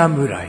[0.00, 0.48] 侍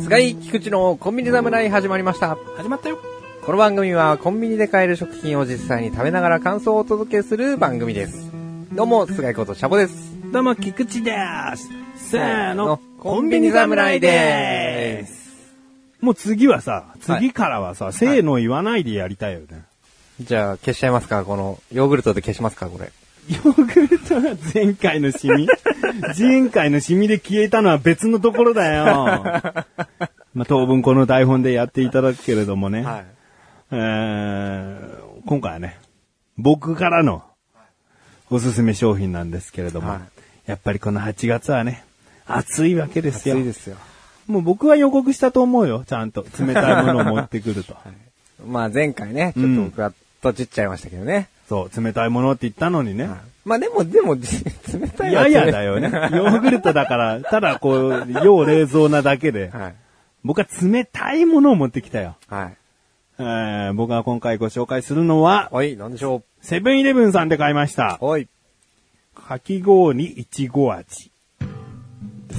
[0.00, 2.36] 菅井菊池のコンビニ侍始まりました。
[2.56, 3.00] 始まったよ。
[3.44, 8.30] この番組はコンビニで買える食品を実際に食べながら感想をお届けする番組です。
[8.72, 10.16] どうも、菅井ことシャボです。
[10.30, 11.16] どうも、菊池で
[11.56, 11.68] す。
[11.96, 14.73] せーの、コンビニ侍でーす。
[16.04, 19.64] もう次はさ、次からはさ、せーの言わないでやりたいよね。
[20.20, 22.92] じゃあ、消しちゃいますかこの、ヨーグルトで消しますかこれ。
[23.28, 25.48] ヨーグルトが前回のシミ
[26.18, 28.84] 前回のシミで消えたのは別のところだよ。
[30.34, 32.80] まあ、当分この台本でやっていただくけれどもね。
[32.80, 32.84] い。
[33.72, 35.80] えー今回はね、
[36.36, 37.22] 僕からの
[38.28, 40.00] おすすめ商品なんですけれども、はい
[40.46, 41.82] やっぱりこの8月はね、
[42.26, 43.36] 暑いわけですよ。
[43.36, 43.76] 暑いですよ。
[44.26, 46.24] もう僕は予告したと思うよ、ちゃんと。
[46.38, 47.76] 冷たいものを持ってくると。
[48.46, 51.28] まあ前回ね、ちょっと僕はとちっちゃいましたけどね。
[51.48, 53.10] そう、冷たいものって言ったのにね。
[53.44, 55.90] まあでも、でも、 冷たいやはやだよね。
[56.16, 59.50] ヨーグルトだから、ただこう、要冷蔵なだけで。
[59.50, 59.74] はい。
[60.24, 62.16] 僕は冷たいものを持ってきたよ。
[62.28, 62.56] はい。
[63.18, 67.98] えー僕が今回ご紹介するのは、はい、なんでしょセブンイレブンさんで買いました。
[68.00, 68.06] う。
[68.06, 68.26] はい。
[69.14, 71.10] かき氷いちご味。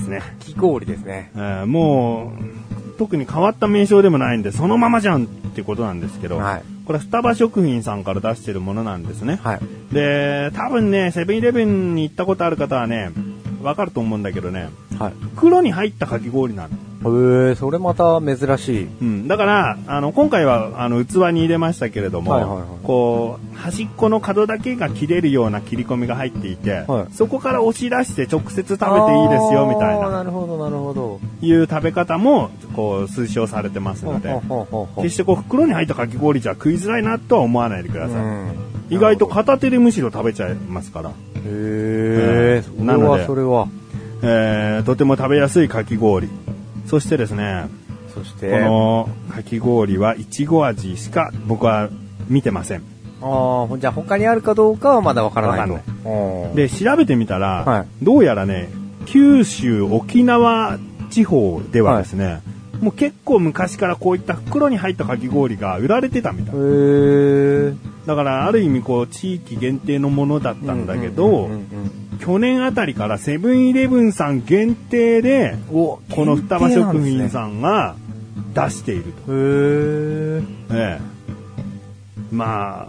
[0.06, 0.38] ですね。
[0.40, 1.32] 木氷ですね。
[1.36, 9.40] えーもう、特に変わった名称でもないんで、そのままじゃんってことなんですけど、はいこれ双葉食品さんから出してるものなんですね。
[9.44, 9.60] はい。
[9.92, 13.10] で、多分ね、セブンイレブンに行ったことある方はね、
[13.64, 15.14] わかると思うんだけどね、はい。
[15.34, 16.70] 袋に入ったかき氷なの。
[17.06, 18.88] へえ、それまた珍しい。
[19.02, 19.28] うん。
[19.28, 31.20] だから、あの、今回は、あの、器に入れましたけれども、はいはいはいこう、端っこの角だけが切れるような切り込みが入っていて、はいそこから押し出して直接食べていいですよ、みたいな、なるほど、なるほど。
[31.42, 34.34] いう食べ方も、こう、推奨されてますので、
[34.98, 38.16] 決してこう、袋に入ったかき氷じゃ食いづらいなとは思わないでください。
[38.16, 41.10] うん意外と片手でむしろ食べちゃいますから。
[41.10, 41.14] へ
[41.46, 43.68] え、それなのでは、それは。
[44.22, 46.30] えー、とても食べやすいかき氷。
[46.86, 47.68] そしてですね、
[48.14, 51.90] そして、このかき氷はいちご味しか僕は
[52.28, 52.84] 見てません。
[53.22, 56.52] ああ、じゃあ他にあるかどうかはまだわからないと。
[56.56, 58.70] で、調べてみたら、はいどうやらね、
[59.06, 60.78] 九州、沖縄
[61.10, 62.42] 地方ではですね、
[62.82, 66.56] もう結構昔からこういった袋に入ったかき氷が売られてたみたい。
[66.56, 67.95] へえ。
[68.06, 71.50] だからある意味こう地域限定のものだったんだけど、
[72.20, 77.30] 去年あたりからセブンイレブンさん限定で、おこの双葉食品ん。
[77.30, 77.96] さんが
[78.54, 79.32] 出していると。
[79.34, 80.44] へえ。
[80.72, 81.02] ええ。
[82.32, 82.88] まあ、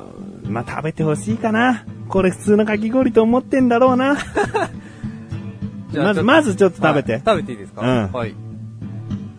[0.48, 1.84] まあ食べてほしいかな。
[2.08, 4.16] これ普通のかき氷と思ってんだろうな。
[5.94, 7.12] まず、まずちょっと食べて。
[7.14, 7.80] はい食べていいですか？
[7.82, 8.34] うんはい。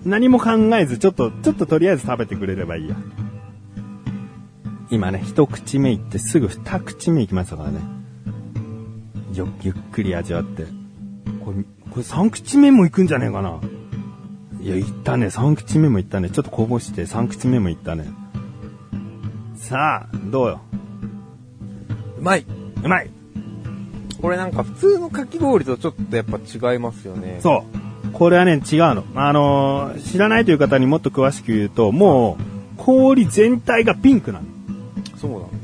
[0.05, 2.95] 何も考えず、ちょっと、ちょっととりあえず食べてくれればいいや。
[4.89, 7.79] 今ね、一口目いってすぐ二口目いきましたからね。
[9.33, 10.63] よ、ゆっくり味わって。
[11.43, 13.59] これ、これ三口目もいくんじゃねえかな。
[14.61, 15.29] いや、いったね。
[15.29, 16.29] 三口目もいったね。
[16.29, 18.05] ちょっとこぼして三口目もいったね。
[19.55, 20.61] さあ、どうよ。
[22.19, 22.45] うまい。
[22.83, 23.09] うまい
[24.21, 27.39] これなんか普通のかき氷とちょっとやっぱ違いますよね。
[27.41, 27.65] そ
[28.05, 28.11] う。
[28.13, 28.61] これはね、違う
[28.95, 29.03] の。
[29.15, 34.46] あのー知らないという方にもっと詳しく言うと、もう、氷全体がピンクなの。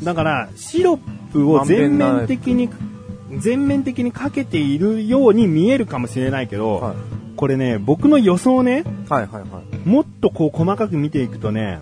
[0.04, 2.70] だから、シロップを全面的に、
[3.38, 6.96] 全面的にかけているように見えるかもしれないけど、はい
[7.36, 9.90] これね、僕の予想ね、はいはいはい。
[9.90, 11.82] もっとこう細かく見ていくとね、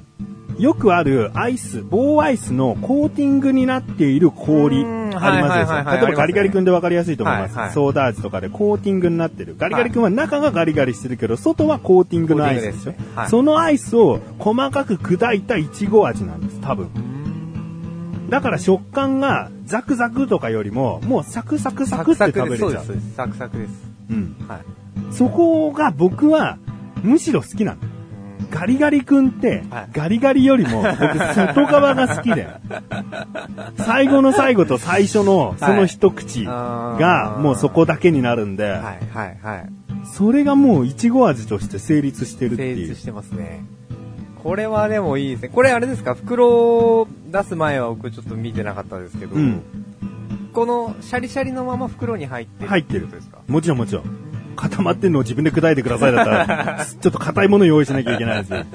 [0.58, 6.08] よくあるアイス、棒アイスのコーティングになっている氷、ありますはいはいはいはいでしょ？
[6.08, 7.56] 例えばガリガリ君で分かりやすいと思います。
[7.56, 9.56] はいはいソーダ味とかでコーティングになってる。
[9.58, 16.88] ガリガリ君は中がガリガリしてるけど、外はコーティングのアイスですねはいそのアイスを細かく砕いたイチゴ味なんです、多分。
[18.32, 22.70] だから食感がザクザクとかよりも、もうサクサクサクって食べれちゃう。
[22.70, 23.16] そうです、そうです。
[23.16, 23.72] サクサクです。
[24.10, 24.36] うん。
[24.48, 24.60] はい。
[25.14, 26.58] そこが僕は
[27.04, 27.80] むしろ好きなの。
[28.50, 30.98] ガリガリ君ってはい、ガリガリよりも僕
[31.34, 32.48] 外側が好きで、
[33.78, 38.82] 最後の最後と最初のその一口がもうそこだけになるんで、はい
[39.14, 39.70] はいはい。
[40.06, 42.96] それがもういちご味として成立してるっていう成立。
[43.02, 43.66] してますね。
[44.42, 45.50] これはでもいいですね。
[45.50, 46.16] これあれですか？
[46.16, 49.62] 袋を出す前は僕ちょっと見てなかったですけど、うん
[50.54, 53.38] このシャリシャリのまま袋に入ってる入ってるですか？
[53.48, 54.04] もちろんもちろん。
[54.58, 58.66] 固まってんのを自分で砕いてくださいだったら、 ちょっと硬いもの用意しなきゃいけないですよ。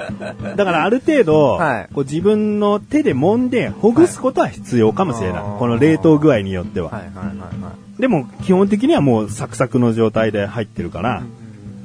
[0.57, 5.43] だからある程度、はいこう自分の手で揉んでほぐすことは必要かもしれない。
[5.43, 6.89] はいこの冷凍具合によっては。
[6.91, 8.01] はいはいはいはい。
[8.01, 11.23] でも基本的にはもうサクサクの状態で入ってるから、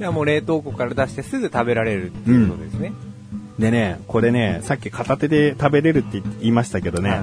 [0.00, 2.92] いやもう冷凍庫から出してすぐ食べられるっていうことですね。
[3.62, 7.20] でね、これね、さっき片手で食べれるって言いましたけどね、はい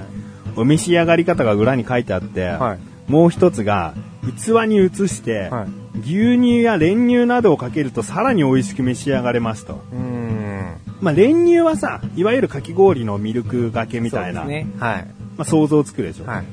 [0.56, 2.80] お召し上がり方が裏に書いてあって、はい
[3.12, 3.94] もう一つが、
[4.24, 5.68] 器に移して、はい
[6.02, 9.84] 牛乳や練乳などをかけるとさらに美味しく召し上がれますと。
[9.92, 10.78] うーん。
[11.02, 14.68] まあ練乳はさ、いわゆるかき氷のミルクがけみたいな、ね。
[14.80, 15.08] はい。
[15.38, 16.26] まあ想像つくでしょ。
[16.26, 16.46] はい。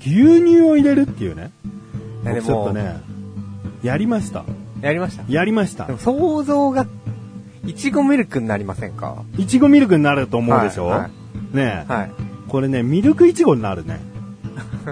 [0.00, 1.50] 牛乳を入れるっていうね。
[2.24, 3.00] ちょっもとね、
[3.82, 4.44] やりました。
[4.82, 5.24] やりました。
[5.28, 5.92] やりましたで。
[5.92, 6.86] も想像が、
[7.64, 9.22] いちごミルクになりませんか？
[9.36, 11.10] いちごミルクになると思うでしょ、はいはい
[11.56, 12.10] ねえ、はい。
[12.48, 14.00] これね、ミルクいちごになるね。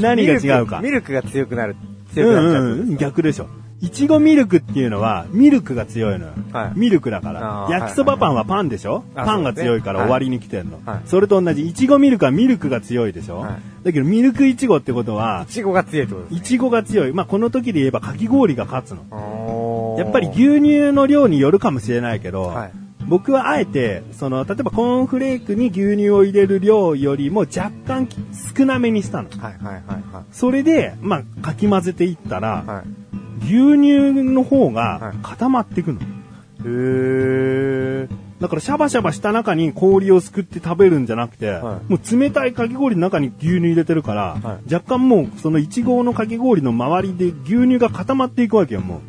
[0.00, 0.80] 何が違うか？
[0.80, 1.76] ミルクが強くなる。
[2.12, 2.64] う強くなっちゃう。
[2.64, 3.48] んうん、逆でしょ。
[3.80, 6.32] いちごミルクっていうのは、ミルクが強いのよ。
[6.52, 10.80] はいミルクだから焼きそばパンはパンでしょ、あパンが強いから終わりに来てんの。
[10.84, 17.12] はいそれと同じ、いちごミルクはミルクが強いでしょ、はいだけどミルクいちごってことは、いちごが強いってことですいちごが強い。
[17.12, 19.96] まあ、この時で言えばかき氷が勝つの。
[19.98, 22.70] やっぱり牛乳の量によるかもしれないけど、はい
[23.08, 28.08] 僕はあえて、その、例えばコーンフレークに牛乳を入れる量よりも若干
[28.56, 29.28] 少なめにしたの。
[29.30, 30.24] はいはいはいはい。
[30.32, 33.06] それで、まあ、かき混ぜていったら、はい。
[33.40, 36.00] 牛乳の方がはい固まっていくの。
[36.00, 38.08] へー。
[38.40, 49.00] だからシャバシャバした中に氷をすくって食べるんじゃなくて、はいもう冷たいかき氷の中に牛乳入れてるから、はい若干もうそのいちごのかき氷の周りで牛乳が固まっていくわけよ、も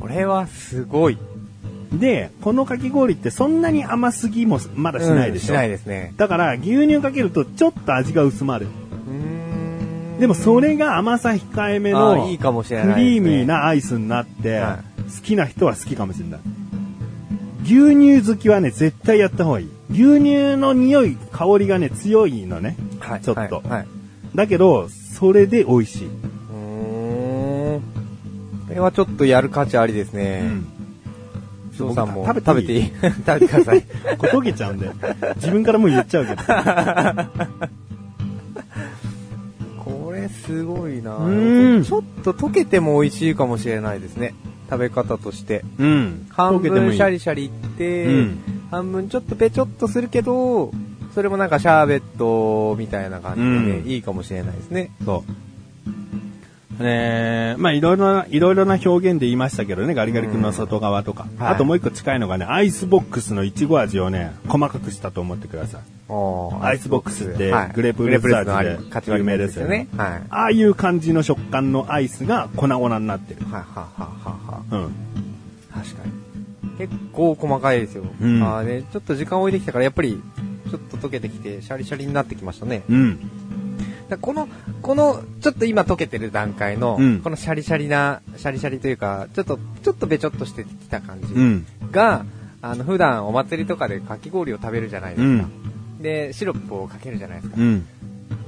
[0.00, 1.14] これはすごい。
[1.14, 1.98] う。
[1.98, 5.54] で、このかき氷ってそんなに甘すぎもまだしないでしょ。
[5.54, 6.12] うんしないですね。
[6.16, 8.68] だから牛乳かけるとちょっと味が薄まる。
[10.18, 16.40] でもそれが甘さ控えめあのーいいかもしクリーミーなアイスになって、は好きな人は好きかもしれない。
[17.64, 19.68] 牛乳好きはね、絶対やった方がいい。
[19.90, 22.76] 牛乳の匂い、香りがね、強いのね。
[23.00, 23.20] はい。
[23.20, 23.68] ちょっとはい。
[23.68, 23.86] はい
[24.34, 26.08] だけど、それで美味しい。
[26.08, 27.80] こ
[28.68, 30.40] れはちょっとやる価値ありですね。
[30.44, 30.66] うん。
[31.78, 32.92] 翔さんも僕食べていい？
[33.26, 33.82] 食べて ください。
[34.18, 34.90] これ溶けちゃうんで。
[35.36, 36.42] 自分からもう言っちゃうけど。
[40.46, 41.30] すごいなう
[41.78, 44.34] んちょっと溶けても美味しいかもしれないですね。
[44.70, 45.64] 食べ方として。
[45.78, 46.26] うん。
[46.30, 48.38] 半分シャリシャリいって、うん
[48.70, 50.72] 半分ちょっとぺちょっとするけど、
[51.14, 54.90] それもなんかシャーベットみたいな感じでね、うんいいかもしれないですね。
[55.04, 55.24] そ
[56.80, 56.82] う。
[56.82, 61.26] ねまあいろいろな、いろいろな表現で言いましたけどね、ガリガリ君の外側とか。
[61.38, 65.95] はいあともう一個近いのがね、アイスボックスのいちご味をね、細かくしたと思ってください。
[66.08, 69.88] アイスボックスってはいグレープフルーツ味でグレープフルーツのかち割りのやつですよね。
[69.98, 73.40] ああいう感じの食感のアイスが粉々になってる。
[73.50, 74.62] はははは。
[74.70, 74.92] うん。
[75.74, 76.26] 確かに。
[76.78, 78.04] 結構細かいですよ。
[78.20, 80.22] うんあーね、ちょっと時間置いてきたから、やっぱり、
[80.70, 82.82] ちょっと溶けてきて、シャリシャリになってきましたね。
[82.88, 83.30] うん。
[84.08, 84.48] だこの、
[84.82, 91.66] この、ちょっと今溶けてる段階の、うんこのシャリシャリな、シャリシャリというか、ちょっと、ちょっとべちょっとしてきた感じうん。
[91.90, 92.24] が、
[92.62, 95.48] あの、普段お祭りとかでかき氷を食べるじゃないですか。
[96.00, 97.56] で、シロップをかけるじゃないですか。
[97.58, 97.86] うん。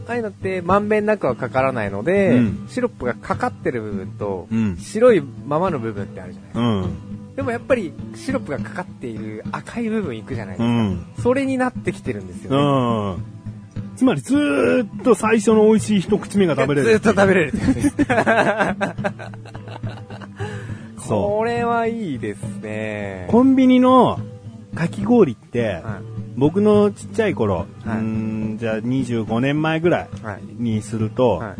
[0.06, 6.60] ああいうのって、まんべんなくはかからないので、うんシロップがかかってる部分と、うん白いままの部分ってあるじゃないですか。
[6.60, 7.36] うん。
[7.36, 10.66] でもやっぱり、シロップがかかっている赤い部分いくじゃないですか。
[10.66, 11.06] うん。
[11.22, 12.56] それになってきてるんですよね。
[12.56, 13.38] うん。
[13.96, 16.88] つまりずーっと最初の美味しい一口目が食べれる。
[16.90, 17.52] ずっと食べれる
[21.08, 23.32] これはいいですねう。。
[23.32, 24.20] コンビニの
[24.74, 26.00] かき氷って、は
[26.38, 27.94] 僕のちっちゃい頃、はいうー
[28.54, 30.24] んじゃあ25年前ぐらいい。
[30.24, 30.42] はい。
[30.56, 31.56] にすると、はい。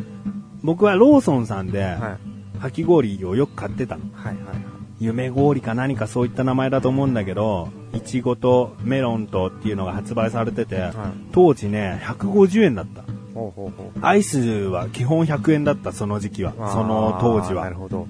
[0.62, 2.18] 僕はローソンさんで、は
[2.56, 2.58] い。
[2.60, 4.04] かき氷をよく買ってたの。
[4.14, 4.34] はい。
[4.34, 4.56] はい。
[5.00, 10.90] 夢氷か何かそういった名前だと思うんだけど、いちごとメロンとっていうのが発売されてて、
[11.32, 13.02] 当時ね、150円だった。
[13.34, 13.98] ほうほうほう。
[14.00, 16.52] アイスは基本100円だった、その時期は。
[16.52, 17.64] その当時は。
[17.64, 18.08] なるほど。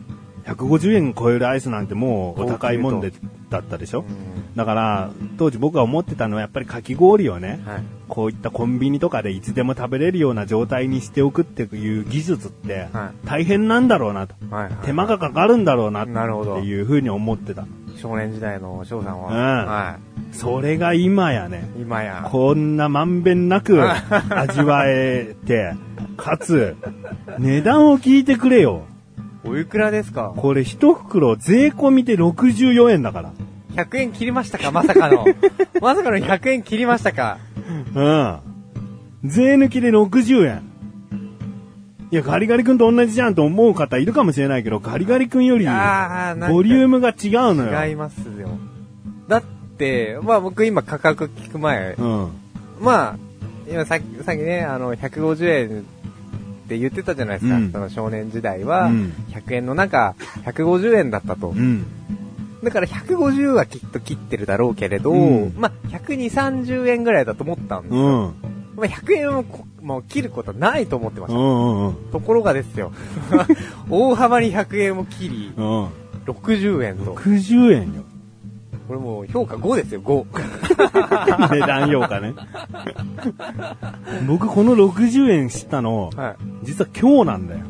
[0.48, 3.12] 150円超えるアイスなんてもうお高いもんで
[3.50, 4.00] だったでしょ？
[4.00, 7.82] うんだから、当時僕が思ってたのはやっぱりかき氷をね、はい。
[8.08, 14.34] こういったコンビニとかでいつでも食べれるような状態にしておくっていう技術っては大変なんだろうなと。
[14.50, 14.64] はい。
[14.64, 14.72] はい。
[14.84, 16.10] 手間がかかるんだろうなって
[16.66, 17.66] いうふうに思ってた。
[17.96, 19.36] 少年時代の翔さんは、うん
[19.68, 19.98] は
[20.32, 21.82] それが今やね、い。
[21.82, 23.80] 今や、こんなまんべんなく
[24.34, 25.74] 味わえて、
[26.16, 26.74] かつ、
[27.38, 28.82] 値段を聞いてくれよ。
[29.44, 30.32] おいくらですか？
[30.36, 33.32] これ一袋税込みで64円だから。
[33.74, 34.70] 100円切りましたか？
[34.72, 35.24] まさかの。
[35.80, 37.38] まさかの100円切りましたか？
[37.94, 38.38] うん。
[39.24, 40.62] 税抜きで60円。
[42.10, 47.84] いや、ガリガリ君と同じじゃんと思う方いるかもしれないけど、ガリガリ君より、ああ、なんかボリュームが違うのよ。
[47.86, 48.48] 違いますよ。
[49.28, 49.42] だっ
[49.76, 52.28] て、まあ僕今価格聞く前、うん。
[52.80, 53.16] まあ、
[53.70, 55.84] 今さっき、さっきね、あの、150円
[56.68, 57.56] って言ってたじゃないですか。
[57.56, 61.54] うんその少年時代は、うん100円の中、150円だったとう。
[61.54, 61.86] ん。
[62.62, 66.30] だから150はきっと切ってるだろうけれど、うんまあ、120、
[66.66, 68.00] 30円ぐらいだと思ったんですよ。
[68.00, 68.34] うん。
[68.76, 71.38] まあ、100円をこもう切ることはないと思ってました。
[71.38, 71.94] うんうんうん。
[72.12, 72.92] ところがですよ。
[73.88, 75.88] 大幅に100円を切り、うん。
[76.26, 77.14] 60円と。
[77.14, 78.02] 60円よ。
[78.88, 80.24] これもう評価5ですよ、5。
[81.52, 82.34] 値段評価ね。
[84.26, 86.36] 僕この60円知ったの、はい。
[86.64, 87.60] 実は今日なんだよ。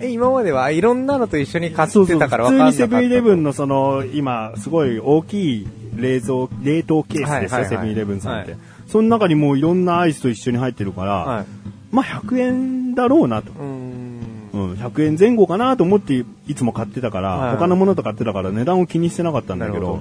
[0.00, 2.18] え、今まではいろんなのと一緒に買っそうそう。
[2.18, 2.78] てたから普分かんなかった。
[2.78, 8.52] 通にセブンイレブンのその、今、すごい大きい冷蔵、冷凍ケースですよ、セブンイレブンさんって。
[8.52, 11.46] はいその中にもういろんなアイスと一緒に入ってるから、はい。
[11.90, 13.50] まあ100円だろうなと。
[13.50, 14.06] うーん。
[14.52, 20.00] うん、100円前後かなと思っていつも買ってたから、はい他のものと買ってたから値段を気にしてなかったんだけど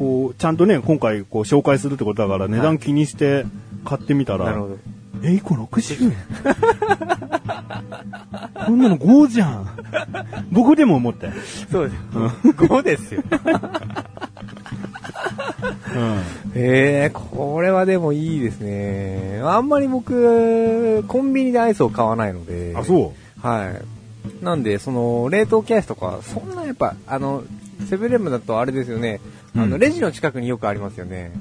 [0.00, 3.44] こう、ちゃんとね、今回こう紹介するってことだから値段気にして
[3.84, 4.78] 買ってみたら、なるほど。
[5.22, 6.16] え、1個60円？
[8.66, 9.68] こんなの5じゃん。
[10.50, 11.34] 僕でも思ったよ。
[11.70, 12.00] そうです。
[12.48, 13.22] 5ですよ。
[15.94, 16.12] うん。
[16.54, 19.42] へえ、これはでもいいですね。
[19.44, 22.72] あんまり僕、コンビニでアイスを買わないので。
[22.74, 23.12] あ、そ
[23.44, 23.46] う？
[23.46, 23.82] はい。
[24.44, 27.42] なんで、その、冷凍ケースとか、そんなやっぱ、あの、
[27.88, 29.20] セブンイレブンだとあれですよね。
[29.56, 31.32] あの、うんレジの近くによくありますよね。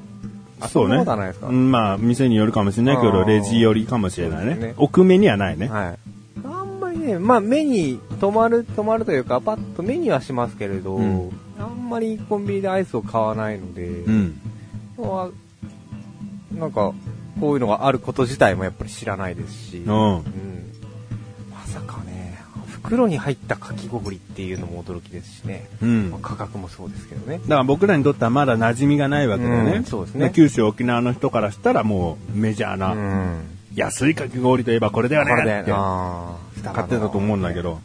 [0.59, 4.55] あ、そんなことはないですか、うんまあ、店によるかもしれないけど、レジ寄りかもしれないね。
[4.55, 5.67] ね奥目にはないね。
[5.67, 5.97] はい。
[6.45, 14.41] あんまりね、まあ目に止まる、止まるというか、パッと目にはしますけれど、うんあんまりコンビニでアイスを買わないので、うん。
[14.97, 15.29] は
[16.57, 16.93] なんか、
[17.39, 19.93] こういうのがあること自体もやっぱり知らないですし、うん。
[19.93, 20.68] うん
[22.89, 26.09] 袋に入ったかき氷っていうのも驚きですしね、うん。
[26.09, 27.37] まあ価格もそうですけどね。
[27.43, 29.71] だから僕らにとってはまだ馴染みがないわけだよね。
[29.73, 33.43] うんそうですね九州沖縄の人からしたらもうメジャーうな、ん。
[33.75, 37.61] 安いかき氷といえばこれだよねこれでっ、て買ってたと思うんだけ。
[37.61, 37.79] ど、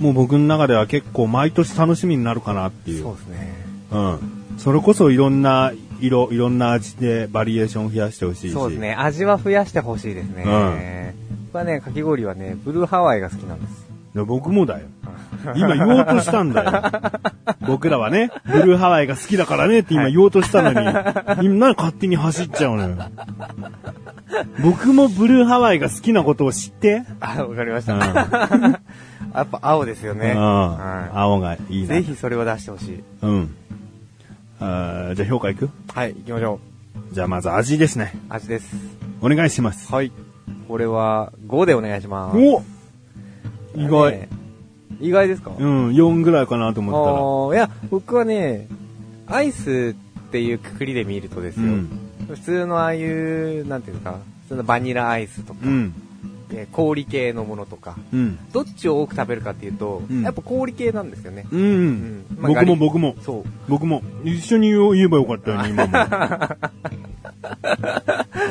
[0.00, 3.02] もう僕の中では結構毎年楽しみになるかなっていう。
[3.04, 3.54] そうですね。
[3.92, 4.18] うん。
[4.58, 8.52] それこそいろんな色、いろんな味でバリエーションを増やしてほしいし。
[8.52, 8.94] そうですね。
[8.94, 11.14] 味は増やしてほしいですね。
[11.46, 13.87] 僕はね、かき氷はね、ブルーハワイが好きなんです。
[14.14, 14.86] 僕もだよ。
[15.54, 16.72] 今言おうとしたんだよ。
[17.66, 20.78] 僕らはね、ブルーハワイが好きだからねって今言おうとしたのに、
[21.44, 22.96] 今何勝手に走っちゃうのよ。
[24.62, 27.04] 僕もブルーハワイが好きなことを知って。
[27.20, 27.94] あ、わかりました。
[27.94, 28.00] うん。
[28.00, 30.32] やっぱ青ですよね。
[30.34, 31.86] 青がいい。
[31.86, 33.04] ぜひそれを出してほしい。
[33.22, 33.54] うん。
[34.60, 35.70] あーじゃあ評価いく？
[35.94, 36.58] はい、行きましょ
[37.12, 38.12] じゃあまず味ですね。
[38.28, 38.34] う。
[38.34, 38.74] 味です。
[39.20, 39.92] お願いします。
[39.92, 40.10] はい。
[40.66, 42.38] これは5でお願いします。
[42.38, 42.62] お
[43.78, 44.10] 意外。
[44.12, 44.28] ね
[45.00, 45.52] 意外ですか？
[45.56, 48.66] うん、4ぐらいかなとあ思っーいや、僕はね、
[49.28, 49.94] アイス
[50.28, 51.66] っていうくくりで見るとですよ。
[51.66, 51.88] うん
[52.28, 55.72] 普通のああいう、なんていうか、普通のバニラアイスとかた、ら。
[55.72, 55.94] うん。
[56.52, 58.38] えー氷系のものとか、うん。
[58.52, 61.46] どっちを多く食べるかっていうと、うんやっぱ氷系なんですよね。
[61.52, 61.60] うん。
[61.60, 63.14] うんまあ僕も僕も。
[63.22, 63.50] そう。
[63.68, 64.02] 僕も。
[64.24, 65.92] 一緒に言えばよかったよね、今も。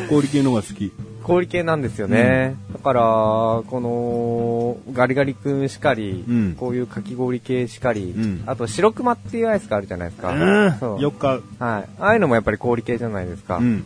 [0.09, 0.91] 氷系の方が好き。
[1.23, 2.55] 氷系なんですよね。
[2.77, 10.31] だから、この、ガリガリ君しかり、うんこういうかき氷系しかり、うんあと白熊っていうアイスがあるじゃないですか。
[10.31, 10.71] うん。
[10.79, 11.29] そうよっか。
[11.29, 11.41] はい。
[11.59, 13.57] ああいうのもやっぱり氷系じゃないですか。
[13.57, 13.83] うん。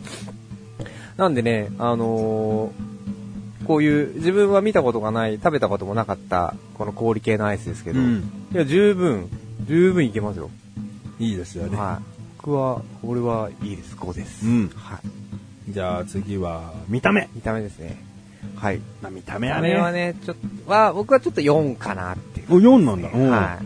[1.16, 2.92] なんでね、あのー
[3.66, 9.28] こういう自分は見たことがない、食べたこともなかった、この氷系のアイスですけど、うんいや、十分、
[9.66, 10.50] 十分いけますよ。
[11.20, 11.76] いいですよね。
[11.76, 12.04] はい。
[12.38, 13.94] 僕は、俺はいいです。
[13.94, 14.44] 5です。
[14.46, 15.72] うんはい。
[15.72, 17.28] じゃあ次は、見た目。
[17.34, 18.11] 見た目ですね。
[18.56, 18.80] はい。
[19.00, 19.68] まあ、見た目見たはね。
[19.74, 22.56] 目はね、ちょっと、は、僕はちょっと4かなっていう。
[22.56, 23.08] お、4なんだ。
[23.08, 23.18] はい。
[23.20, 23.58] ま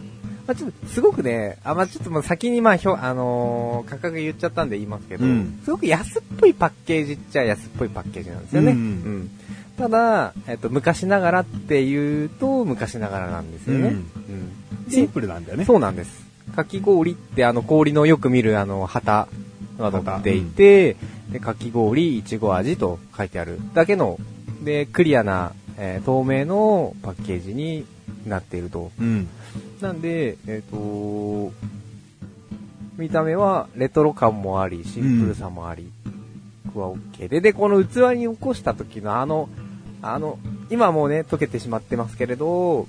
[0.49, 8.73] あ、ちょっと、すごくね、あ、まあ、ちょっともう先に、まあ、ひょ、あのー価格言っちゃったんで言いますけど、うんすごく安っぽいパッケージっちゃ安っぽいパッケージなんですよね。
[8.73, 9.30] うんん
[9.76, 13.88] ただ、えっと、昔ながらっていうと、昔ながらなんですよね。
[13.88, 14.06] うんうん
[14.88, 15.64] シンプルなんだよね。
[15.64, 16.25] そうなんです。
[16.54, 19.28] かき氷ってあの氷のよく見るあの旗
[19.78, 20.97] が載っていて、
[21.30, 24.18] でかき氷いちご味と書いてあるだけの、
[24.66, 27.87] で、クリアな、えー透明のパッケージに
[28.26, 28.90] なっていると。
[29.00, 29.28] うん。
[29.80, 31.52] なんで、えっ、と
[32.99, 35.88] 見た目はレトロ感もあり、シンプルさもあり、
[36.66, 39.49] 僕は OK で、で、この器に起こした時のあの、
[40.02, 42.88] あの、今もうね、溶けてしまってますけれど、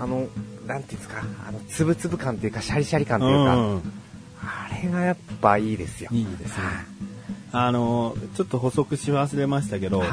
[0.00, 0.26] あの、
[0.66, 3.92] なんていうんですか、あの、つぶつぶ感というか、シャリシャリ感というか、うん
[4.38, 6.10] あれがやっぱいいですよ。
[6.12, 6.62] いいですね。
[7.52, 10.10] あの、ちょっと補足し忘れましたけど、はい。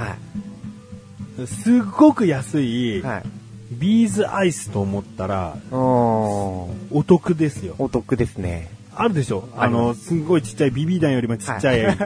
[1.48, 3.24] すっごく安い、はい。
[3.72, 5.56] ビーズアイスと思ったら。
[5.72, 6.70] お
[7.06, 7.76] 得ですよ。
[7.80, 8.70] お得ですね。
[8.96, 9.50] あるでしょ？
[9.58, 11.98] あの、すんごいちっちゃいビビ弾よりもちっちゃい、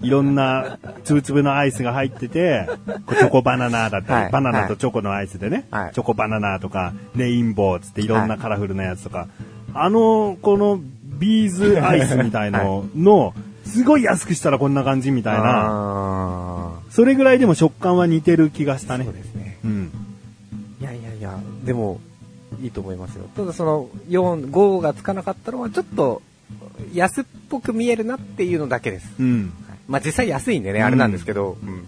[0.00, 2.66] い、ろんなつぶつぶのアイスが入ってて、
[3.10, 4.32] チョコバナナだったり、はい。
[4.32, 5.92] バナナとチョコのアイスでね、はい。
[5.92, 9.28] チョコバナナとか、レインボーつっていろんなカラフルなやつとか、
[9.74, 13.34] あの、このビーズアイスみたいのの、
[13.68, 19.14] すごい安くしたらこんな感じみたいな、あそれぐらいでも食感は似てる気がしたーねそう。
[19.14, 19.58] ですね。
[19.64, 19.92] うん。
[20.80, 22.00] いやいやいや、でも、
[22.62, 23.28] いいと思いますよ。
[23.36, 26.22] ただその、4、5がつかなかったのは、ちょっと、
[26.94, 29.12] 安っぽく見えるなっていうのだけです。
[29.20, 29.52] うん。
[29.86, 31.86] まあ実際安いんでね、あれなんですけど、うん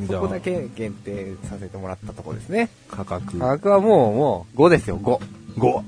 [0.00, 2.70] じゃあそこだけ限定させてもらったところですね。
[2.88, 5.20] 価格価格はもう、もう、5ですよ、5。
[5.56, 5.82] 5。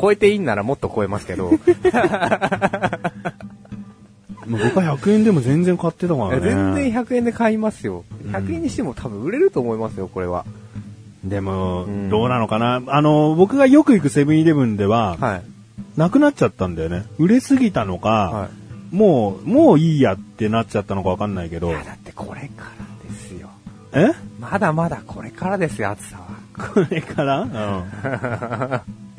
[0.00, 1.50] 超えていいんならもっと超えますけど、
[4.58, 6.40] 僕は100円でも全然買ってたからね。
[6.40, 8.04] 全然100円で買いますよ。
[8.24, 10.44] 100円にしても多分売れると思いますよ、これは。
[11.24, 12.82] でもうん、どうなのかな？
[12.86, 15.42] あの、僕がよく行くセブンイレブンでは、はい。
[15.96, 17.04] なくなっちゃったんだよね。
[17.18, 18.48] 売れすぎたのか、は
[18.90, 21.58] もう、もういいやってなっちゃったのかわかんないけい。
[21.58, 22.64] いどや、、だってこれか
[23.04, 23.50] らですよ。
[23.92, 24.12] え？
[24.40, 26.30] まだまだこれからですよ、暑さは。
[26.74, 27.50] これから、うん、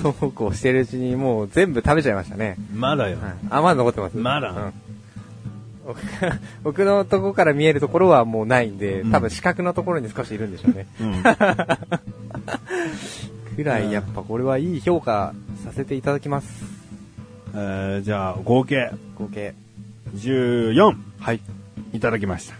[0.00, 2.56] そうこうしてるうちにもう全部食べちゃいましたね。
[2.74, 3.18] まだよ。
[3.18, 4.72] はい、あ、まだ残ってますまだうん
[6.62, 10.86] 僕のとこから見えるところはもうないんで、うん多分視覚のところに少しいるんでしょうね。
[11.00, 11.22] うん。
[13.56, 15.34] くらいやっぱこれはいい評価
[15.64, 16.64] させていただきます。
[17.54, 19.54] えーじゃあ、合計合計。
[20.14, 21.40] 14はい。
[21.92, 22.54] いただきました。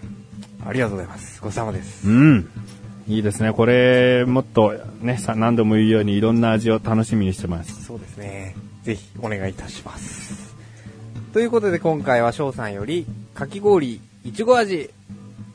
[0.66, 1.40] ありがとうございます。
[1.40, 2.08] ごちそうさまです。
[2.08, 2.48] うん。
[3.08, 3.52] いいですね。
[3.52, 7.84] これ、もっとね、さ何度も言うようにいろんな味を楽しみにしてます。
[7.84, 8.54] そうですね。
[8.84, 10.54] ぜひお願いいたします。
[11.32, 14.90] ということで今回は翔さんよりかき氷いちご味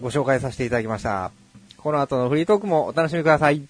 [0.01, 1.32] ご紹介させていただきました。
[1.77, 3.62] この後のフリートークもお楽しみください。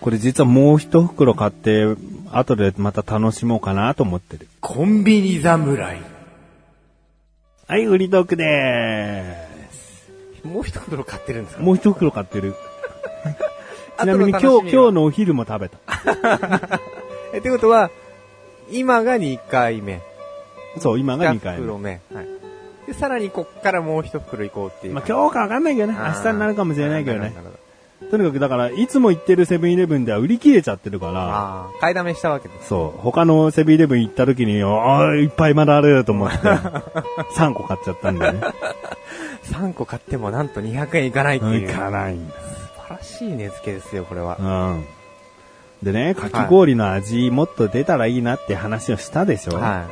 [0.00, 1.84] これ実はもう一袋買って、
[2.30, 4.48] 後でまた楽しもうかなと思ってる。
[4.60, 6.17] コンビニ侍。
[7.68, 9.46] はい、売りトークで
[10.42, 11.58] もう一袋買ってるんですーす。
[11.58, 12.54] かもう一袋買ってる。
[14.00, 15.78] ちなみに今日、今日のお昼も食べた。
[17.34, 17.90] え、ってことは、
[18.70, 20.00] 今が2回目。
[20.78, 21.58] そう、今が2 2回目。
[21.58, 22.00] 袋目。
[22.14, 22.26] はい。
[22.86, 24.94] で、さらにこっからもう一袋行こうっていう。
[24.94, 25.98] まあ今日かわかんないけどね。
[25.98, 27.34] 明日になるかもしれないけどねなる。
[27.34, 27.57] ほど
[28.10, 32.68] とにかくだから、いつも行ってるセブンイレブンでは売り切れちゃってるから、ああ、買いだめしたわけです。
[32.68, 36.36] そう、他のセブンイレブン行った時に、ああ、いっぱいまだあると思って、
[37.36, 38.40] 3個買っちゃったんだよね。
[39.50, 41.68] 3個買ってもなんと200円いかないっていう。
[41.68, 42.16] 行かない。
[42.16, 42.20] 素
[42.88, 44.36] 晴らしい値付けですよ、これは。
[44.38, 44.84] うん。
[45.82, 49.84] でね、かき氷の味もっと出たらいいなって話をしたでしょ、は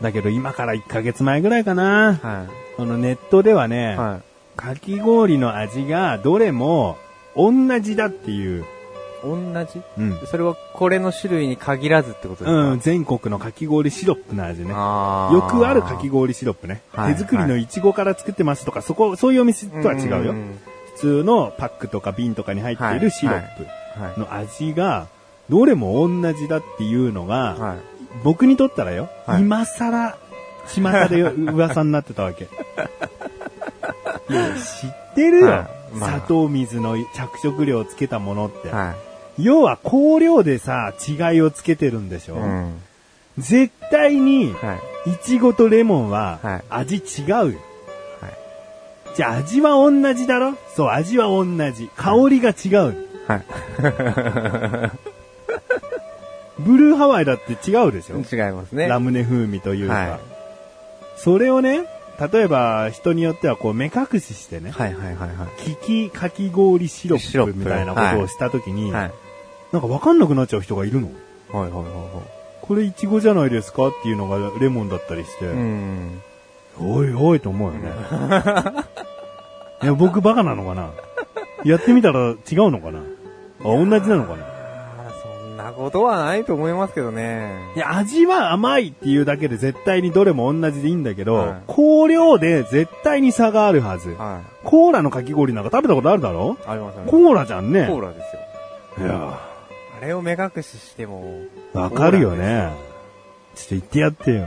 [0.00, 2.12] だけど今から1ヶ月前ぐらいかな。
[2.22, 2.26] い。
[2.26, 2.44] は
[2.78, 3.96] あのネットではね、い。
[3.96, 4.20] は
[4.56, 6.96] かき氷の味がどれも
[7.36, 8.64] 同じだっていう、い。
[9.22, 9.82] 同じ？
[9.98, 10.18] うん。
[10.26, 12.50] それはこれの種類に限らずってことですか？
[12.52, 14.72] うん、全国のかき氷シロップの味ね。
[14.74, 16.82] あーよくあるかき氷シロップね。
[16.92, 20.32] はい手作りのいちごから作ってますとか、そこ、そういうお店とは違うよ。
[20.32, 20.58] ん
[20.94, 23.66] 普通のパックとか瓶とかに入っているシロップ
[24.00, 24.20] はい。
[24.20, 25.08] の味が、
[25.50, 27.78] どれも同じだっていうのが、はい。
[28.24, 30.16] 僕にとったらよ、はい今更、
[30.66, 32.44] 巷で噂になってたわけ。
[34.30, 35.46] いや、知ってるよ。
[35.48, 38.68] は砂糖水の着色料をつけたものって。
[38.68, 38.94] は
[39.38, 42.38] 要は香料でさ、違いをつけてるんでしょ、い。
[42.38, 42.82] うん。
[43.38, 45.10] 絶対に、はい。
[45.10, 47.36] いちごとレモンははい、味違うよ。
[47.36, 47.54] はい。
[49.14, 50.54] じゃあ味は同じだろ？
[50.74, 51.90] そう、味は同じ。
[51.96, 52.96] 香りが違う。
[53.28, 53.44] はい。
[56.58, 58.16] ブルーハワイだって違うでしょ？
[58.16, 58.88] 違いますね。
[58.88, 59.94] ラムネ風味というか。
[59.94, 60.20] はい
[61.18, 61.86] それをね、
[62.18, 65.48] 例えば人によってはこう目隠ししてね、はいはいはいはい。
[65.62, 69.12] キキかき氷シロップみたいなことをしたときに、はい。
[69.72, 71.08] なんかわかんなくなっちゃう人がいるの？
[71.52, 72.22] はいはいはいは
[72.62, 75.52] これイチゴじゃないですかっていうのがレモンだったりして、い。
[75.52, 76.22] うん。
[76.80, 77.90] おいおいと思うよね。
[79.82, 80.90] いや、僕バカなのかな？
[81.64, 82.36] やってみたら違う
[82.70, 83.00] のかな？
[83.00, 83.04] あ、
[83.64, 84.55] 同じなのかな？
[85.66, 87.58] なことはないと思いますけどね。
[87.74, 94.10] いや、味は甘いっていうだけで絶対にどれも同じでいいんだけど、はい香料で絶対に差があるはず。
[94.10, 96.56] はコーラのかき氷なんか食べたことあるだろ？
[96.60, 96.68] い。
[96.68, 97.02] ありますね。
[97.10, 97.86] コーラじゃんね。
[97.86, 98.20] コーラで
[98.96, 99.06] すよ。
[99.06, 99.38] いや
[99.98, 101.42] あれを目隠ししても。
[101.72, 102.70] わかるよね。
[103.54, 104.46] ちょっと言ってやってよ。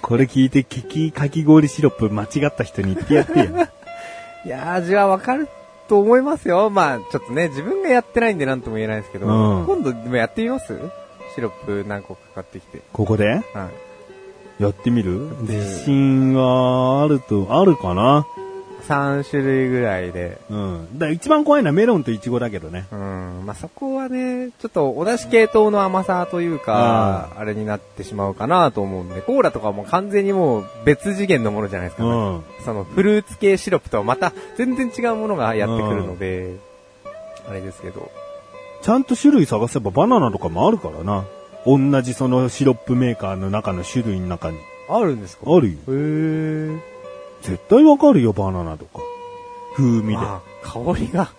[0.00, 3.46] これ聞いて、キキかき氷シロップ間違った人に言ってやってよ。
[4.46, 5.48] いやー、味はわかる
[5.88, 6.70] と思いますよ。
[6.70, 10.78] まあ、ちょっとね、自分がやってないんでなんとも言えないですけど、うん今度でもやってみます？
[11.34, 12.82] シロップ何個か買ってきて。
[12.92, 13.26] ここで？
[13.28, 13.42] はい。
[14.62, 15.36] やってみる？
[15.42, 18.26] 自信はあると、あるかな？
[18.86, 20.38] 3種類ぐらいで。
[20.50, 20.98] うん。
[20.98, 22.86] だ一番怖いのはメロンとイチゴだけどね。
[22.92, 23.42] うん。
[23.44, 32.42] まあ、そこはね、ちょっとお出汁系統の甘さというか、あれになってしまうかなと思うんで、コーラとかも完全にもう別次元のものじゃないですか、うん。
[32.64, 36.56] そのフルーツ系シロップとはまた全然違うものがやってくるので、
[37.48, 38.10] あれですけど。
[38.82, 41.24] ちゃんと種類探せばバナナとかもあるからな。
[41.66, 44.58] 同じそのシロップメーカーの中の種類の中に。
[44.88, 45.44] あるんですか？
[45.54, 45.78] あるよ。
[45.88, 46.80] へー。
[47.42, 49.00] 絶対わかるよ、バナナとか。
[49.76, 50.14] 風味で。
[50.14, 51.30] まあ、香りが、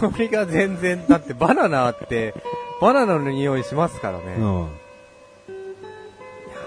[0.00, 2.34] 香りが全然、だってバナナって、
[2.80, 4.34] バナナの匂いしますからね。
[4.38, 4.68] うん。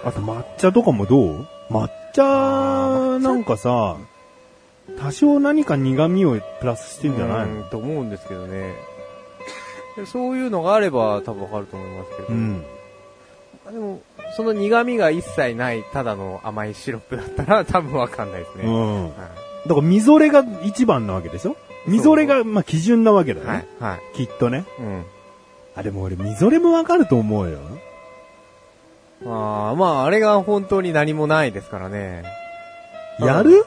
[0.06, 1.48] あと抹茶とかもどう？
[1.70, 3.98] 抹茶なんかさ、
[5.00, 8.76] 多少何か苦味をプラスしてんじゃないと思うんですけどね。
[9.98, 12.28] でそういうのがあれば多分わかると思いますけど。
[12.30, 12.64] うん。
[13.72, 14.02] でも、
[14.36, 18.66] その苦味が一切ない、ただの甘いシロップだったら多分わかんないですね。
[18.66, 19.04] うん。
[19.06, 19.12] は
[19.68, 21.56] だから、みぞれが一番なわけでしょ？
[21.88, 23.48] みぞれが、まあ、基準なわけだね。
[23.48, 23.66] はい。
[23.92, 24.18] はい。
[24.18, 24.66] きっとね。
[24.80, 25.06] うん。
[25.76, 27.60] あ、でも俺、みぞれもわかると思うよ。
[29.26, 32.24] ああ、まあ、あれが本当に何もないですからね。
[33.20, 33.66] やる？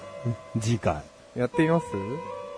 [0.60, 1.02] 次回。
[1.36, 1.86] やってみます？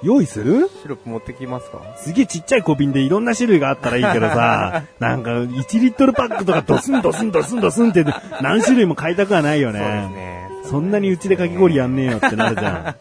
[0.02, 0.68] 用意する？
[0.82, 1.80] シロップ持ってきますか？
[1.98, 8.04] すげえちっちゃい小瓶でいろんな種類があったらいいけどさ、 なんか1リットルパックとかドスンドスンドスンドスンって
[8.40, 9.80] 何種類も買いたくはないよね。
[9.80, 10.70] そうですね。
[10.70, 12.96] そんなにうちでかき氷やんねえよってなるじゃ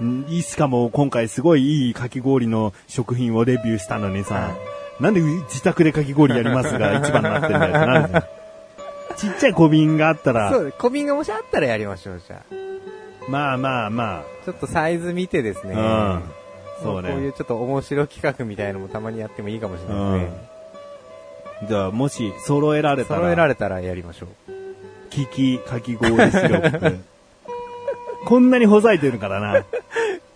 [0.00, 0.04] ん。
[0.04, 4.50] んいいしかも今回すごいいいかき氷の食品をレビューしたのにさ、
[5.00, 8.22] なんで自宅でかき氷やりますが 一番になってんだよってなるじゃん。
[9.16, 12.54] ちっちゃい小瓶があったら、そう、小瓶がもしあったらやりましょう、じゃあ。
[13.28, 15.74] まあまあまちょっとサイズ見てですね。
[15.74, 16.22] うん
[16.82, 20.48] そうねこういうちょっと面白企画みたいのもたまにやってもいいかもしれないですね。
[21.62, 24.28] あ、じゃあもし揃えられたら、揃えられたらやりましょう。
[25.10, 26.98] キキかき氷シロップ。
[28.26, 29.64] こんなにほざいてるからな。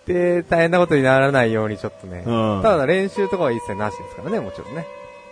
[0.05, 2.23] で、大変なことにならないようにちょっとね。
[2.25, 4.87] うんただ練習とかは一切なしですからね、もちろんね。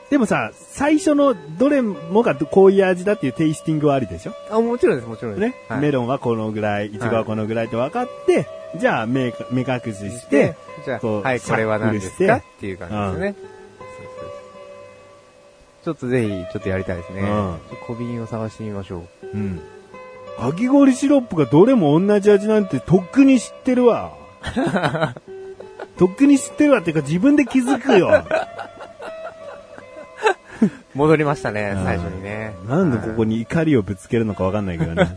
[0.09, 4.33] でもさ、最初のどれもがこういう味だっていうテイスティングはありでしょ？
[4.49, 5.41] あ、もちろんです、もちろんです。
[5.41, 12.37] ね、はいメロンはこのぐらい、イチゴはこのぐらいって分かって、じゃあ目か目隠ししでて、、じゃあ、こうはい、これは何ですか？
[12.37, 13.35] っていう感じですね。
[13.37, 13.47] そう
[13.87, 14.31] そうそう
[15.83, 17.21] ちょっとぜひ、ちょっとやりたいですね。
[17.21, 19.27] うん小瓶を探してみましょう。
[19.33, 19.61] うん。
[20.37, 24.13] かき氷シロップがどれも同じ味なんてとっくに知ってるわ。
[25.97, 28.23] とっくに知ってるわっていうか自分で気づくよ。
[30.97, 32.55] 戻りましたね、うん最初にね。
[32.67, 35.07] なんでここに怒りをぶつけるのかわかんないけどね。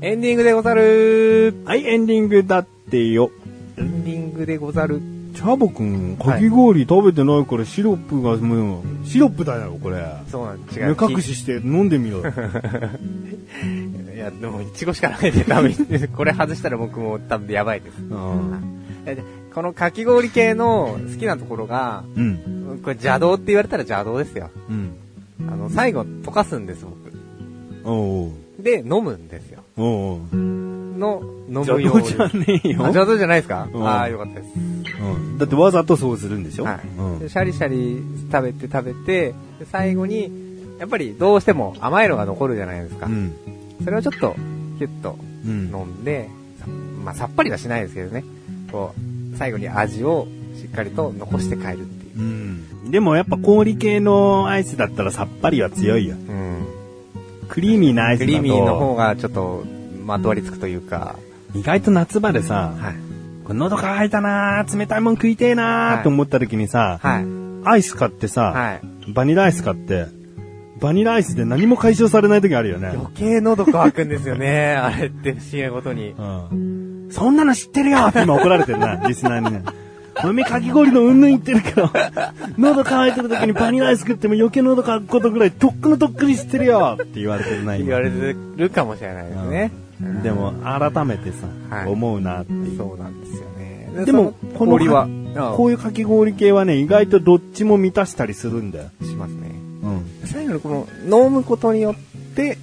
[0.00, 3.30] エンディングでござるはい、エンディングだってよ。
[3.78, 5.00] エンディングでござる
[5.42, 10.06] チャボくん、かき氷食べてないからシロップがもう、シロップだよ、これ。
[10.30, 10.58] そうなん。
[10.58, 10.96] 違目う。
[11.16, 12.26] 隠しして飲んでみろよ。
[14.14, 15.74] いや、でも、いちごしかないんでダメ。
[16.14, 17.96] これ外したら僕も多分やばいです。
[19.52, 22.80] このかき氷系の好きなところが、うん。
[22.84, 24.48] これ邪道って言われたら邪道ですよ。
[24.70, 24.92] うん。
[25.48, 26.86] あの、最後溶かすんです、
[27.82, 28.62] 僕。
[28.62, 29.64] で、飲むんですよ。
[29.76, 30.20] おうおう
[30.98, 32.02] の、飲邪むように。
[32.02, 32.78] 道じゃねえよ。
[32.80, 34.52] あ邪道じゃないですか、うんああ、よかったです。
[34.56, 35.38] うん。
[35.38, 36.64] だってわざとそうするんでしょ？
[36.64, 40.30] はい、うんでシャリシャリ食べて食べて、で最後に、
[40.78, 43.06] やっぱりどうしても甘いのが残るじゃないですか。
[43.06, 43.32] うん。
[43.84, 44.34] それをちょっと、
[44.78, 45.70] ヒュッとうん。
[45.72, 46.28] 飲んで、
[46.60, 46.66] さ
[47.04, 48.24] まあ、さっぱりはしないですけどね。
[48.70, 50.26] こう、最後に味を
[50.56, 52.20] しっかりと残して帰るっていう。
[52.20, 52.90] うん。
[52.90, 56.14] でもやっぱ氷系のアイスだったらさっぱりは強いよ。
[56.14, 56.66] うん。
[57.48, 58.32] クリーミーなアイスだと。
[58.32, 59.64] クリーミーの方がちょっと、
[60.04, 61.16] まとわりつくというか、
[61.54, 62.94] 意外と夏場でさ、はい。
[63.48, 67.26] 喉乾いたなー冷たいもん食いてえなーはいって思った時にさ、はい。
[67.64, 69.12] アイス買ってさ、はい。
[69.12, 70.06] バニラアイス買って、
[70.80, 72.88] バニラアイスで何も解消されない時あるよね。
[72.88, 74.74] 余計喉乾くんですよね。
[74.76, 76.10] あれって不思議なことに。
[76.10, 77.08] うん。
[77.10, 79.62] そんなの知ってるよって今怒られてるな、 リスナーにね。
[80.24, 81.90] おめえかき氷のうんぬん言ってるけど、
[82.58, 89.72] 喉乾いてる時にバニラアイス食っても余計喉乾くことぐらいとっくのとっくに知ってるよって言われてるな、今言われてるかもしれないですね。
[90.22, 92.76] でも、改めてさ、はい思うなっていう。
[92.76, 94.04] そうなんですよね。
[94.04, 95.08] でも、この氷は、
[95.56, 98.90] こういうかき氷系はね、意外とどっちも満たしたりするんだよ。
[99.02, 99.50] しますね。
[99.82, 100.04] うん。
[100.26, 102.58] 最後にこの、飲むことによって、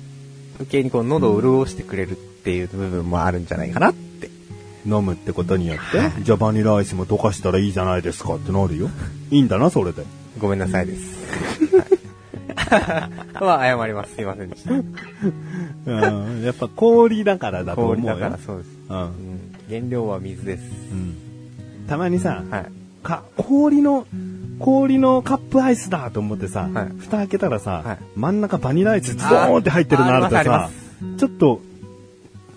[0.56, 4.30] 余計にこう喉を潤してくれるっていう部分もあるんじゃないかなって。
[4.86, 8.89] 飲むってことによって、じゃあバニラアイスも溶かしたらいいじゃないですかってなるよ。
[9.30, 10.04] いいんだな、それで。
[10.39, 11.76] ごめんなさいです。
[11.78, 11.88] は い
[13.39, 14.15] は謝ります。
[14.15, 14.74] すいませんでした。
[14.74, 16.41] うん。
[16.43, 18.02] やっぱ氷だからだと思うよ。
[18.02, 18.69] 氷だからそうです。
[18.89, 18.98] うん。
[18.98, 19.10] うん。
[19.69, 20.63] 原料は水です。
[20.91, 21.15] うん。
[21.88, 22.65] たまにさ、はい。
[23.04, 24.06] か、氷の、
[24.60, 30.72] 氷のカップアイスだと思ってさ、はい蓋開けたらさ、はい真ん中バニラアイスズドーンって入ってるのあるとあーありまさ
[31.17, 31.62] ちょっと、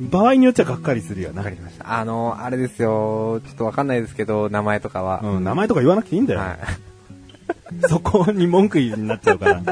[0.00, 1.50] 場合によっちゃがっかりするよなわか。
[1.50, 1.98] りました。
[1.98, 5.20] あの、あれですよ、ちょっとわかんないですけど、名前とかは。
[5.22, 6.40] うん、名前とか言わなくていいんだよ。
[6.40, 6.58] はい。
[7.88, 9.62] そこに文句になっちゃうから。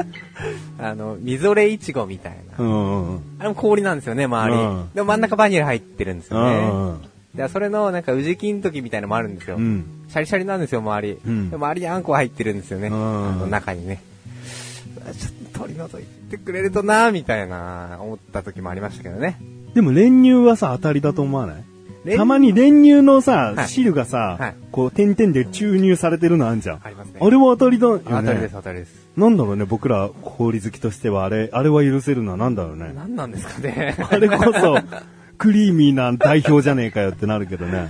[0.79, 2.63] あの、みぞれいちごみたいな。
[2.63, 3.19] うんうんうん。
[3.39, 4.59] あれも氷なんですよね、周り。
[4.61, 6.65] うんでも真ん中バニラ入ってるんですうよね。
[6.67, 6.97] んうん
[7.35, 9.55] で、それの、なんか、宇治金時みたいなのもあるんですよ。
[9.55, 9.85] うん。
[10.09, 11.17] シャリシャリなんですよ、周り。
[11.25, 12.89] うんで周りにあんこ入ってるんですよね。
[12.89, 14.01] うんあの中にね。
[15.17, 19.39] ちょっと取り除いてくれるとなみたいな、思った時もありましたけどね。
[19.73, 21.53] でも練乳はさ、当たりだと思わな
[22.13, 22.17] い？
[22.17, 26.79] たまに練乳のさ、はい汁がさ、はいこう、点々で注入されてるのあんじゃん。
[26.83, 28.03] ありあれも当たりだよね。
[28.05, 29.07] 当たりです、当たりです。
[29.15, 32.91] なんだろうね、僕ら氷好きとしては、あれ、あれは許せるのはなんだろうね。
[32.95, 33.95] 何なんですかね。
[34.09, 34.77] あれこそ、
[35.37, 37.89] クリーミーな代表じゃねえかよってなるけどね。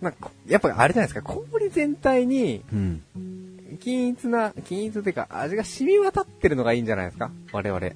[0.00, 3.02] なんか、やっぱあれじゃないですか、氷全体に、うん。
[3.80, 7.30] 均一な、均一というか、味が染み渡ってるのがいいんじゃないですか？
[7.52, 7.90] 我々。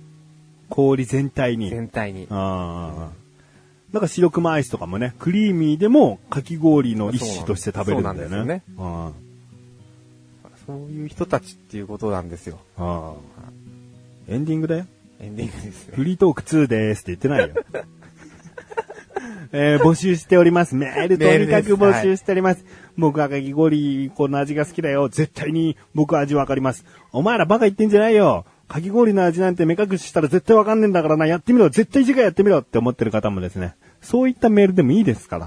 [0.68, 1.70] 氷全体に。
[1.70, 2.26] 全体に。
[2.30, 3.20] ああ。
[3.92, 8.22] だから白熊アイスとかもね、クリーミーでもかき氷の一種として食べるんだよね。
[8.28, 9.10] そうなんですあ
[10.70, 12.58] そういう人たちっていうことなんですよ。
[12.78, 13.14] あああ
[14.28, 14.86] エンディングだよ。
[15.20, 15.94] エンディングですね。
[15.96, 17.54] フリートーク2でーすって言ってないよ。
[19.52, 20.76] えー募集しております。
[20.76, 22.64] メールとにかく募集しております。
[22.96, 25.08] 僕はかき氷、この味が好きだよ。
[25.08, 26.84] 絶対に僕は味わかります。
[27.12, 28.44] お前らバカ言ってんじゃないよ。
[28.68, 31.26] かき氷の味なんて目隠ししたら絶対わかんねえんだからな。
[31.26, 31.68] やってみろ。
[31.70, 33.74] 絶対次回やってみろって思ってる方もですね。
[34.00, 35.46] そういったメールでもいいですから。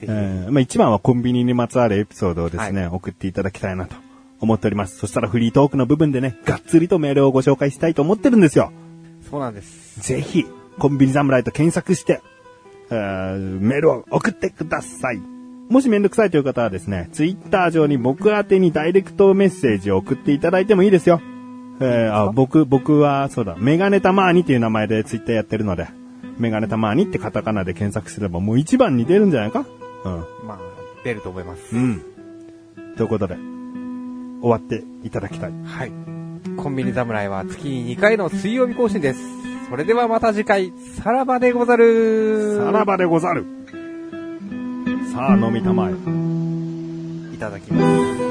[0.00, 3.94] ぜひえーまあ一番はコンビニにまつわるエピソードをですね、送っていただきたいなと
[4.40, 4.98] 思っております。
[4.98, 8.72] そしたらフリートークの部分でね、がっつりとメールをご紹介したいと思ってるんですよ。
[9.30, 10.00] そうなんです。
[10.00, 10.46] ぜひ、
[10.78, 12.20] コンビニ侍と検索して、
[12.90, 15.20] えーメールを送ってください。
[15.68, 21.20] もしめんどくさいという方はですね、ツイッター上に僕宛てにダイレクトメッセージを送っていただいてもいいですよ。
[21.80, 25.88] えーあ僕、僕は、そうだ、メガネタマーニっていう名前でツイッターやってるので、
[26.38, 29.66] メガネタマーニってカタカナで検索すればもう一番に出るんじゃないか？
[30.04, 30.12] うん。
[30.46, 30.58] まあ、
[31.04, 31.76] 出ると思います。
[31.76, 32.02] うん。
[32.96, 33.36] ということで、
[34.40, 35.52] 終わっていただきたい。
[35.64, 35.92] はい。
[36.56, 39.20] コンビニ侍は月に2回の水曜日更新です。
[39.68, 40.72] それではまた次回、
[41.02, 42.56] さらばでござる。
[42.58, 43.44] さらばでござる。
[45.12, 47.34] さあ、飲みたまえ。
[47.34, 48.27] いただきます。